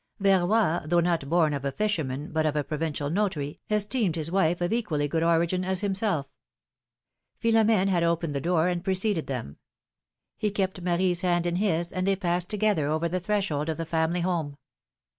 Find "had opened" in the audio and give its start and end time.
7.87-8.33